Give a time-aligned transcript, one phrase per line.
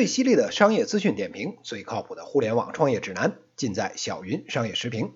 [0.00, 5.12] 最犀利的商业资讯点评，最靠谱的互联网创业指南，尽在小云商业时评。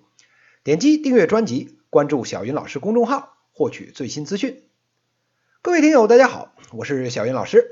[0.63, 4.61] 点击订阅专辑，关注小云老师公众号，获取最新资讯。
[5.63, 7.67] 各位听友，大家好，我是小云老师。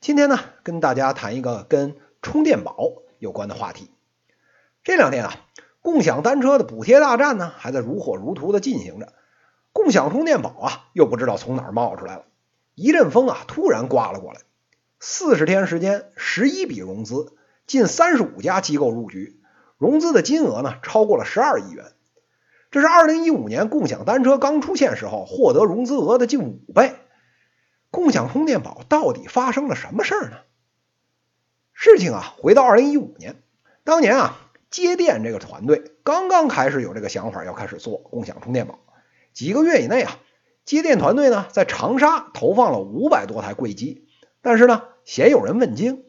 [0.00, 3.92] 今天呢，跟大家谈一个跟充电宝有关的话题。
[4.82, 5.46] 这两天啊，
[5.82, 9.12] 共享单车的补贴大战呢，还在如火如荼的进行着。
[9.72, 12.24] 共享充电宝啊，又不知道从哪冒出来了，
[12.74, 14.40] 一阵风啊，突然刮了过来。
[14.98, 17.34] 四十天时间，十一笔融资，
[17.66, 19.40] 近三十五家机构入局，
[19.76, 21.92] 融资的金额呢超过了十二亿元，
[22.70, 26.94] 这是二零一五年共享单车刚出现时候获得融资额的近五倍。
[27.90, 30.38] 共享充电宝到底发生了什么事儿呢？
[31.72, 33.42] 事情啊，回到二零一五年，
[33.84, 34.38] 当年啊，
[34.70, 38.78] 接电这个团队刚刚开始有这个想法，要开始做共享充电宝。
[39.34, 40.18] 几个月以内啊，
[40.64, 44.06] 接电团队呢在长沙投放了五百多台柜机。
[44.46, 46.04] 但是呢，鲜有人问津。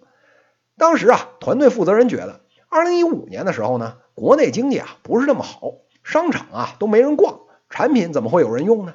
[0.78, 7.40] 当时啊，团队负责人觉得，二零一五年的时候呢，国内经济啊不是那么好，商场啊都没人逛，
[7.72, 8.94] 产品怎么会有人用呢？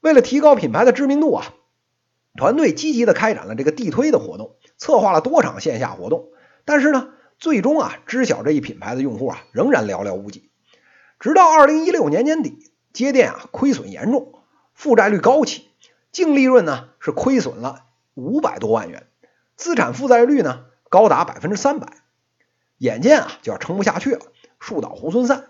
[0.00, 1.52] 为了提高品牌的知名度啊，
[2.34, 6.30] 团队积极的开展了这个地推的活动，策划了多场线下活动。
[6.64, 10.48] 但是呢，最终啊，知晓这一品牌的用户啊仍然寥寥无几。
[11.18, 12.56] 直到二零一六年年底，
[12.94, 14.32] 接店啊亏损严重，
[14.72, 15.68] 负债率高企，
[16.10, 17.84] 净利润呢是亏损了。
[18.14, 19.06] 五百多万元，
[19.56, 21.88] 资产负债率呢高达百分之三百，
[22.78, 24.20] 眼见啊就要撑不下去了，
[24.58, 25.44] 树倒猢狲散。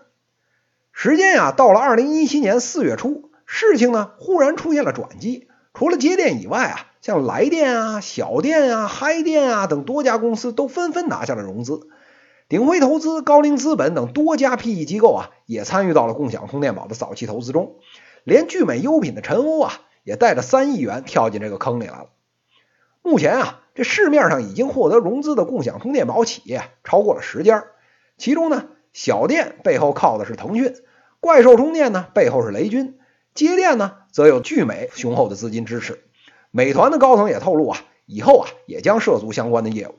[0.91, 5.47] 时间呀到了二零一七年四月初，事情呢忽然出现了转机。
[5.73, 11.87] 除了接电以外啊，像来电啊、小电啊、嗨电啊等多家公司都纷纷拿下了融资。
[12.49, 17.77] 鼎晖投资、高瓴资本等多家 PE 机构啊也参与到了共享充电宝的早期投资中，
[18.25, 22.09] 连聚美优品的陈欧啊也带着三亿元跳进这个坑里来了。
[23.01, 27.65] 目前啊，这市面上已经获得融资的共享充电宝企业超过了十家，
[28.17, 30.75] 其中呢，小店背后靠的是腾讯，
[31.19, 32.99] 怪兽充电呢背后是雷军，
[33.33, 36.03] 接电呢则有聚美雄厚的资金支持。
[36.51, 39.95] 美团的高层也透露啊，以后啊也将涉足相关的业务。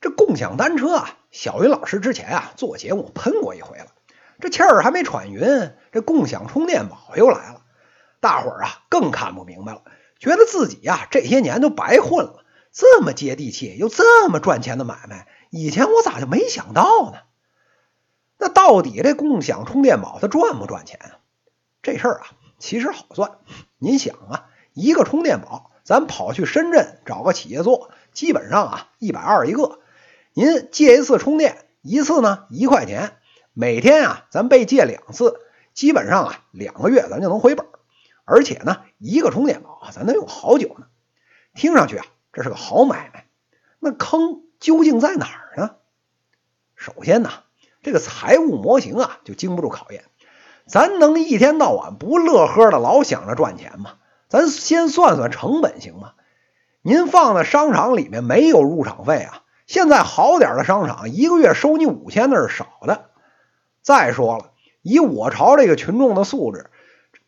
[0.00, 3.86] 这共享单车啊，小云老师之前啊做节目喷过一回了，
[4.40, 7.62] 这气儿还没喘匀，这共享充电宝又来了，
[8.18, 9.82] 大伙儿啊更看不明白了。
[10.22, 17.18] 觉得自己呀这些年都白混了，这么接地气又这么赚钱的买卖，以前我咋就没想到呢？
[18.38, 21.18] 那到底这共享充电宝它赚不赚钱啊？
[21.82, 22.26] 这事儿啊
[22.60, 23.38] 其实好算。
[23.78, 29.80] 您想啊，一个充电宝，咱跑去深圳找个企业做，基本上啊一百二一个。
[30.34, 33.16] 您借一次充电，一次呢一块钱，
[33.54, 35.40] 每天啊咱被借两次，
[35.74, 37.66] 基本上啊两个月咱就能回本。
[38.24, 40.86] 而且呢，一个充电宝啊，咱能用好久呢。
[41.54, 43.26] 听上去啊，这是个好买卖。
[43.78, 45.76] 那坑究竟在哪儿呢？
[46.76, 47.30] 首先呢，
[47.82, 50.04] 这个财务模型啊，就经不住考验。
[50.66, 53.94] 咱能一天到晚不乐呵的老想着赚钱吗？
[54.28, 56.12] 咱先算算成本行吗？
[56.80, 59.42] 您放在商场里面没有入场费啊？
[59.66, 63.10] 现在好点的商场一个月收你五千那是少的。
[63.82, 66.70] 再说了，以我朝这个群众的素质。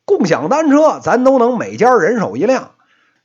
[0.04, 2.72] 共享单车，咱都能每家人手一辆，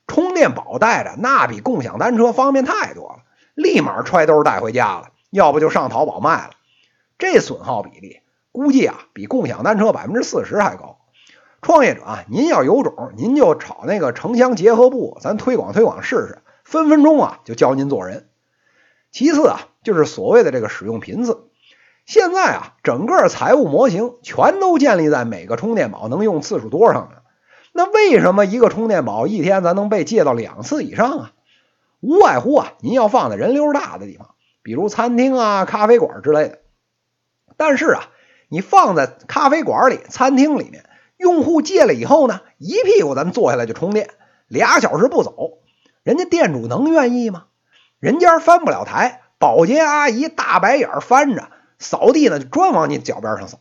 [0.08, 3.20] 充电宝带着，那比共享单车方便太多了，
[3.54, 6.52] 立马揣兜带回家了，要不就上淘宝卖了。
[7.18, 11.00] 这损耗比例估计啊，比共享单车百分之四十还高。
[11.62, 18.30] 创业者啊，您要有种，您就炒那个城乡结合部，咱推广推广试试，分分钟啊就教您做人。
[19.12, 21.49] 其次啊，就是所谓的这个使用频次。
[22.10, 27.20] 现在啊，整个财务模型全都建立在每个充电宝能用次数多上呢。
[27.72, 31.32] 那为什么一个充电宝一天咱能被借到两次以上啊？
[32.00, 34.30] 无外乎啊，您要放在人流大的地方，
[34.64, 36.58] 比如餐厅啊、咖啡馆之类的。
[37.58, 38.08] 但是啊，
[38.50, 40.86] 你放在咖啡馆里、餐厅里面，
[41.16, 44.10] 用户借了以后呢，一屁股咱们坐下来就充电，
[44.48, 45.60] 俩小时不走，
[46.02, 47.46] 人家店主能愿意吗？
[48.00, 51.50] 人家翻不了台，保洁阿姨大白眼翻着。
[51.80, 53.58] 扫地呢，就专往你脚边上扫。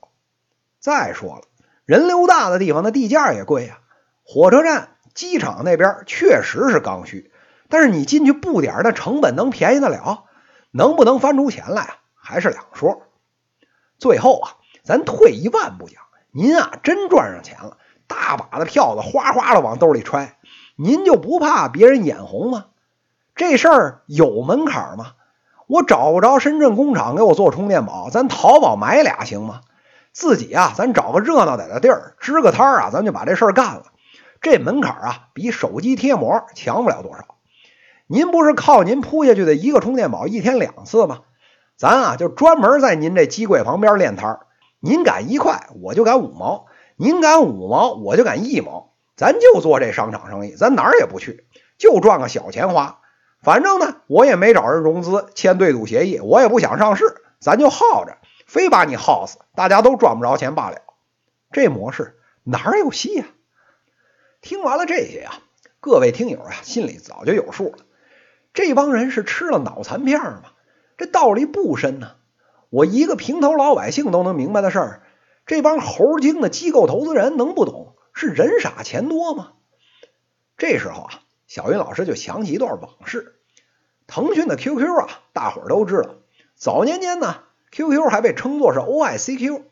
[0.81, 1.43] 再说了，
[1.87, 3.79] 人流大的地方，那地价也贵呀。
[4.25, 7.33] 火车站、机场那边确实是刚需，
[7.69, 10.25] 但是你进去布点，那成本能便宜得了？
[10.71, 11.99] 能不能翻出钱来啊？
[12.15, 13.03] 还是两说。
[13.99, 20.37] 最后啊，咱退一万步讲，您啊真赚上钱了，大把的票子哗哗的往兜里揣，
[20.77, 22.67] 您就不怕别人眼红吗？
[23.35, 25.13] 这事儿有门槛吗？
[25.69, 29.61] 我找不着深圳工厂给我做充电宝，咱淘宝买俩行吗？
[30.13, 33.85] 自己啊，咱找个热闹点的地儿支个摊儿啊，咱就把这事儿干了。
[34.41, 37.37] 这门槛儿啊，比手机贴膜强不了多少。
[38.07, 41.21] 您不是靠您铺下去的一个充电宝一天两次吗？
[41.77, 44.41] 咱啊就专门在您这机柜旁边练摊儿。
[44.81, 46.65] 您敢一块，我就敢五毛；
[46.97, 48.95] 您敢五毛，我就敢一毛。
[49.17, 51.45] 咱就做这商场生意，咱哪儿也不去，
[51.77, 53.01] 就赚个小钱花。
[53.43, 60.83] 反正呢，我也没找人融资签对赌协议，我也不想上市，咱就耗着，非把你耗死，大家都赚不着钱罢了。
[61.53, 63.27] 这模式哪儿有戏呀？
[64.41, 65.33] 听完了这些呀，
[65.81, 67.79] 各位听友啊，心里早就有数了。
[68.53, 70.43] 这帮人是吃了脑残片吗？
[70.97, 72.13] 这道理不深呢。
[72.71, 75.03] 我一个平头老百姓都能明白的事儿，
[75.47, 77.95] 这帮猴精的机构投资人能不懂？
[78.13, 79.53] 是人傻钱多吗？
[80.57, 83.35] 这时候啊，小云老师就想起一段往事。
[84.07, 86.17] 腾讯的 QQ 啊，大伙儿都知道。
[86.55, 87.37] 早年间呢
[87.73, 89.63] ，QQ 还被称作是 OICQ。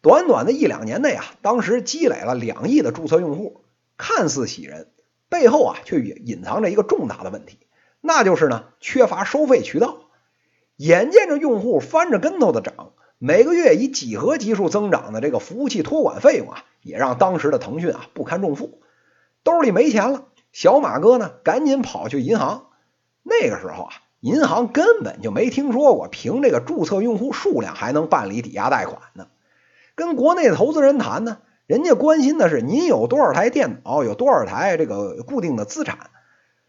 [0.00, 3.64] 短短的一两年内啊，当时积累了两亿的注册用户，
[3.98, 4.92] 看似喜人，
[5.28, 7.58] 背后啊却隐藏着一个重大的问题，
[8.00, 9.98] 那就是呢缺乏收费渠道。
[10.76, 18.80] 眼见着用户翻着跟头的涨，每个月以几何级数增长的这个服务器托管费用啊，也让当时的腾讯啊不堪重负，
[19.42, 20.28] 兜里没钱了。
[20.54, 22.68] 小马哥呢，赶紧跑去银行。
[23.24, 23.90] 那个时候啊，
[24.20, 29.26] 银行根本就没听说过凭这个注册用户数量还能办理抵押贷款呢。
[29.96, 36.10] 跟国内投资人谈呢，人家关心的是您有多少台电脑，有多少台这个固定的资产。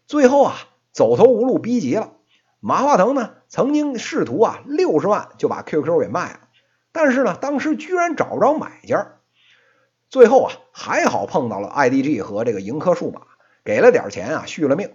[0.08, 0.56] 最后啊，
[0.90, 2.10] 走投无路，逼急了，
[2.58, 6.40] 马化腾呢曾经试图啊六十万就把 QQ 给卖了，
[6.90, 9.12] 但是呢，当时居然找不着买家。
[10.10, 13.20] 最后啊，还好碰到了 IDG 和这个盈科数码，
[13.66, 14.92] 给了点钱啊，续了命。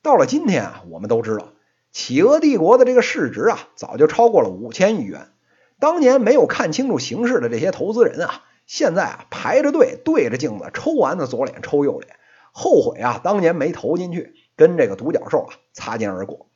[0.00, 1.52] 到了今天啊，我们都知道，
[1.92, 5.28] 企鹅帝国的这个市值啊，早就超过了五千亿元。
[5.78, 12.16] 当年没有看清楚形势的这些投资人啊，现在啊排着队对着镜子抽完的左脸抽右脸，
[12.50, 16.48] 后悔啊当年没投进去，跟这个独角兽啊擦肩而过。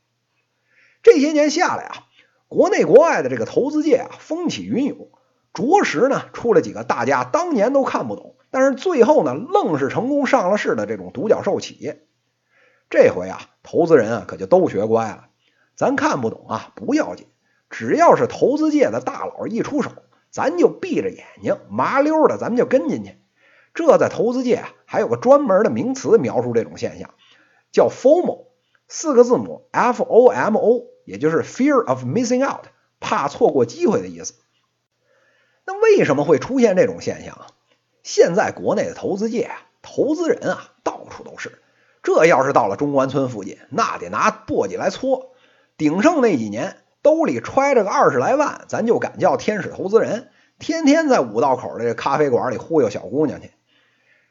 [1.03, 2.07] 这些年下来啊，
[2.49, 5.11] 国内国外的这个投资界啊风起云涌，
[5.53, 12.07] 着实呢出了几个大家当年都看不懂，但是最后呢愣是成功上了市的这种独角兽企业。
[12.89, 15.27] 这回啊，投资人啊可就都学乖了。
[15.75, 17.27] 咱看不懂啊不要紧，
[17.69, 19.91] 只要是投资界的大佬一出手，
[20.31, 23.19] 咱就闭着眼睛麻溜的，咱们就跟进去。
[23.75, 27.11] 这在投资界啊还有个专门的名词描述这种现象，
[27.73, 28.47] 叫 FOMO，
[28.89, 32.69] 四个字母 F O M O，也就是 Fear of Missing Out，
[33.01, 34.33] 怕错过机会的意思。
[35.67, 37.49] 那为什么会出现这种现象啊？
[38.07, 41.61] 现在国内的投资界啊，投资人啊到处都是。
[42.05, 45.33] 这要是到了中关村附近，那得拿簸箕来搓。
[45.77, 50.29] 鼎盛那几年，兜里揣着个二十来万，咱就敢叫天使投资人，
[50.61, 53.51] 天天在五道口的这咖啡馆里忽悠小姑娘去。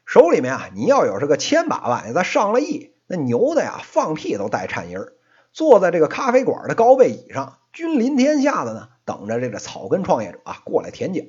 [0.06, 5.12] 手里面啊，你要有这个千把万，再上了亿，那牛的呀，放屁都带颤音儿。
[5.52, 11.20] 坐在这个咖啡馆的高背椅上，君临天下的呢，等着这个草根创业者啊过来舔脚。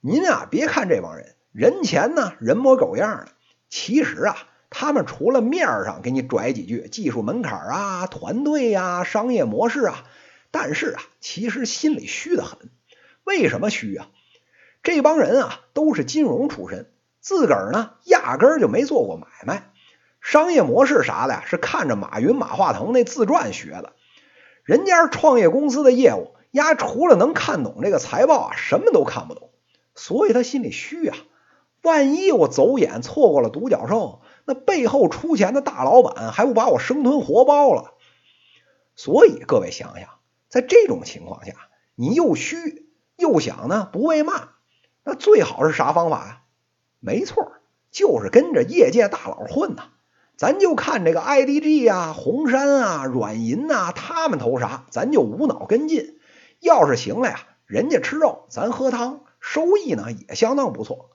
[0.00, 3.28] 您啊，别看这帮人人前呢人模狗样的，
[3.68, 4.36] 其实啊。
[4.72, 10.04] 他们除了面上给你拽几句技术门槛啊、团队呀、商业模式啊，
[10.52, 12.70] 但是啊，其实心里虚的很。
[13.24, 14.06] 为什么虚啊？
[14.84, 16.88] 这帮人啊都是金融出身，
[17.20, 19.72] 自个儿呢压根儿就没做过买卖，
[20.20, 23.94] 商业模式啥的呀是看着马云、马化腾那自传学的。
[24.62, 29.50] 人家创业公司的业务，丫除了能看懂这个财报啊，什么都看不懂，
[29.96, 31.16] 所以他心里虚啊。
[31.82, 34.20] 万一我走眼错过了独角兽。
[34.46, 37.94] 那背后出钱的大老板还不把我生吞活剥了？
[38.96, 40.08] 所以各位想想，
[40.48, 41.52] 在这种情况下，
[41.94, 44.48] 你又虚又想呢不被骂，
[45.04, 46.42] 那最好是啥方法呀？
[46.98, 47.52] 没错，
[47.90, 49.84] 就是跟着业界大佬混呐。
[50.36, 56.18] 咱就看这个 IDG 啊、红杉啊、软银呐，他们投啥，咱就无脑跟进。
[56.60, 61.10] 要是行了呀，人家吃肉，咱喝汤，收益呢也相当不错。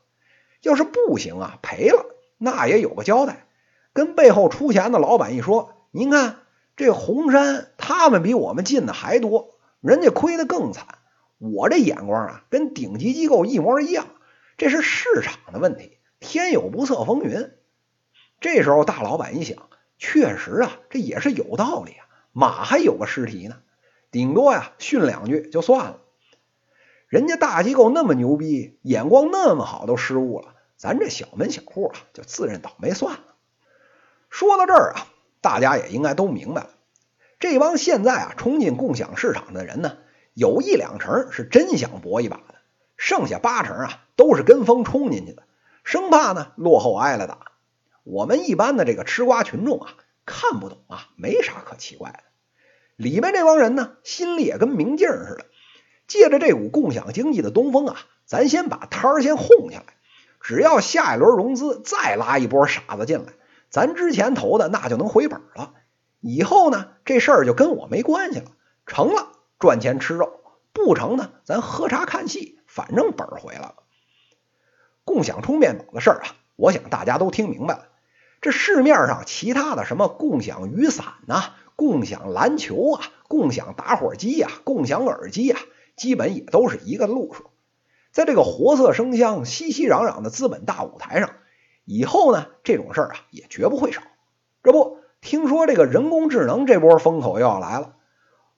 [0.66, 2.06] 要是不行啊，赔了。
[2.38, 3.46] 那也有个交代，
[3.94, 6.40] 跟背后出钱的老板一说，您看
[6.76, 10.86] 这红山他们比我们进的还多，人家亏得更惨。
[11.38, 14.08] 我这眼光啊，跟顶级机构一模一样，
[14.58, 17.52] 这是市场的问题，天有不测风云。
[18.42, 19.70] 这时候大老板一想，
[20.00, 23.58] 确实啊，这也是有道理啊，马还有个尸体呢，
[24.12, 26.00] 顶多呀训两句就算了。
[27.08, 30.55] 人家大机构那么牛逼，眼光那么好，都失误了。
[30.78, 33.24] 咱这小门小户啊，就自认倒霉算了。
[34.30, 35.08] 说到这儿啊，
[35.42, 36.70] 大家也应该都明白了，
[37.40, 39.98] 这帮现在啊冲进共享市场的人呢，
[40.34, 42.56] 有一两成是真想搏一把的，
[42.98, 45.44] 剩下八成啊都是跟风冲进去的，
[45.84, 47.54] 生怕呢落后挨了打。
[48.04, 49.94] 我们一般的这个吃瓜群众啊，
[50.26, 52.20] 看不懂啊，没啥可奇怪的。
[52.98, 55.46] 里面这帮人呢，心里也跟明镜似的，
[56.08, 59.86] 借着这股共享经济的东风啊，咱先把摊儿先哄下来。
[60.48, 63.34] 只要下一轮融资再拉一波傻子进来，
[63.72, 65.74] 咱之前投的那就能回本了。
[66.20, 68.52] 以后呢，这事儿就跟我没关系了。
[68.86, 73.74] 成了赚钱吃肉，不成呢，咱喝茶看戏，反正本回来了。
[75.04, 77.88] 共享充电宝的事儿啊，我想大家都听明白了。
[78.40, 85.58] 这市面上其他的什么共享雨伞呐、共享篮球啊、共享打火机呀、共享耳机呀，
[85.96, 87.50] 基本也都是一个路数。
[88.16, 91.32] 在这个活色生香、熙熙攘攘的资本大舞台上，
[91.84, 94.04] 以后呢，这种事儿啊也绝不会少。
[94.64, 97.98] 这不，听说这个人工智能这波风口又要来了，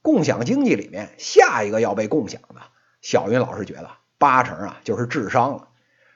[0.04, 2.62] 共享经济里面下一个要被共享的，
[3.02, 5.70] 小云老师觉得八成啊就是智商了。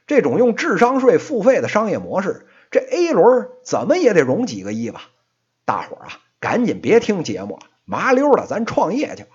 [0.06, 5.02] 这种用智商税付费的商业模式，这 A 轮怎么也得融几个亿吧？
[5.66, 9.30] 大伙儿啊，赶紧别听节目了，麻溜的咱创业去吧。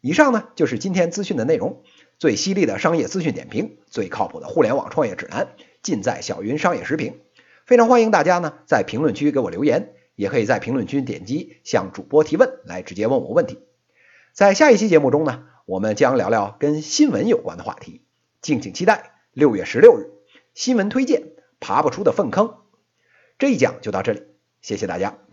[0.00, 1.82] 以上呢就是今天资讯的内容。
[2.18, 5.48] 最犀利的商业资讯点评，最靠谱的互联网创业指南，
[5.82, 7.20] 尽在小云商业时评。
[7.66, 13.58] 非常欢迎大家呢在评论区给我留言，也可以在评论区点击向主播提问，来直接问我问题。
[14.32, 18.02] 在下一期节目中呢，我们将聊聊跟新闻有关的话题，
[18.42, 19.12] 敬请期待。
[19.32, 20.12] 六月十六日，
[20.54, 22.58] 新闻推荐，爬不出的粪坑。
[23.36, 24.22] 这一讲就到这里，
[24.60, 25.23] 谢谢大家。